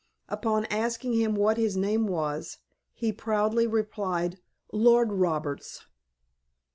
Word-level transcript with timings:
Upon 0.29 0.65
asking 0.71 1.13
him 1.13 1.35
what 1.35 1.57
his 1.57 1.77
name 1.77 2.07
was, 2.07 2.57
he 2.91 3.13
proudly 3.13 3.67
replied, 3.67 4.39
"Lord 4.71 5.11
Roberts." 5.11 5.85